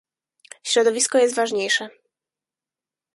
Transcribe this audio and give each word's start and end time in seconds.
Środowisko 0.63 1.17
jest 1.17 1.35
ważniejsze 1.35 1.89